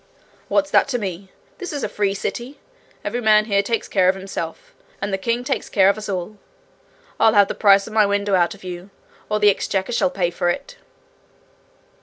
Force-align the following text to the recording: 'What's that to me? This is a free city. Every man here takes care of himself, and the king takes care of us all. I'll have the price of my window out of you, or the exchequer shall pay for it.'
'What's 0.47 0.71
that 0.71 0.87
to 0.87 0.97
me? 0.97 1.29
This 1.59 1.71
is 1.71 1.83
a 1.83 1.87
free 1.87 2.15
city. 2.15 2.59
Every 3.05 3.21
man 3.21 3.45
here 3.45 3.61
takes 3.61 3.87
care 3.87 4.09
of 4.09 4.15
himself, 4.15 4.73
and 4.99 5.13
the 5.13 5.17
king 5.19 5.43
takes 5.43 5.69
care 5.69 5.89
of 5.89 5.97
us 5.99 6.09
all. 6.09 6.37
I'll 7.19 7.35
have 7.35 7.49
the 7.49 7.53
price 7.53 7.85
of 7.85 7.93
my 7.93 8.07
window 8.07 8.33
out 8.33 8.55
of 8.55 8.63
you, 8.63 8.89
or 9.29 9.39
the 9.39 9.51
exchequer 9.51 9.91
shall 9.91 10.09
pay 10.09 10.31
for 10.31 10.49
it.' 10.49 10.75